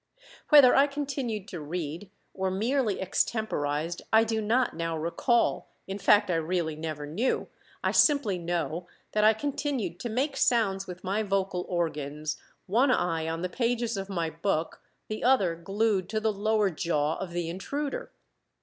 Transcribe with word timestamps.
Whether 0.49 0.73
I 0.75 0.87
continued 0.87 1.47
to 1.49 1.61
read 1.61 2.09
or 2.33 2.49
merely 2.49 2.99
extemporized 2.99 4.01
I 4.11 4.23
do 4.23 4.41
not 4.41 4.75
now 4.75 4.97
recall 4.97 5.69
in 5.85 5.99
fact, 5.99 6.31
I 6.31 6.37
really 6.37 6.75
never 6.75 7.05
knew 7.05 7.49
I 7.83 7.91
simply 7.91 8.39
know 8.39 8.87
that 9.11 9.23
I 9.23 9.33
continued 9.35 9.99
to 9.99 10.09
make 10.09 10.35
sounds 10.37 10.87
with 10.87 11.03
my 11.03 11.21
vocal 11.21 11.67
organs, 11.69 12.41
one 12.65 12.89
eye 12.89 13.27
on 13.27 13.43
the 13.43 13.47
pages 13.47 13.95
of 13.95 14.09
my 14.09 14.31
book, 14.31 14.81
the 15.07 15.23
other 15.23 15.53
glued 15.53 16.09
to 16.09 16.19
the 16.19 16.33
lower 16.33 16.71
jaw 16.71 17.17
of 17.17 17.29
the 17.29 17.47
intruder. 17.47 18.11